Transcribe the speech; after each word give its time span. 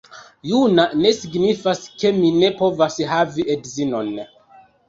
Juna 0.51 0.85
ne 1.01 1.11
signifas 1.17 1.83
ke 1.99 2.13
mi 2.21 2.31
ne 2.39 2.51
povas 2.63 2.99
havi 3.13 3.49
edzinon 3.57 4.11